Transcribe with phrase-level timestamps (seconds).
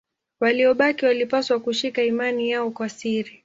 [0.39, 3.39] Waliobaki walipaswa kushika imani yao kwa siri.